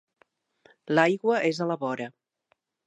L'aigua 0.95 1.39
és 1.53 1.63
a 1.67 1.71
la 1.73 1.81
vora. 1.87 2.13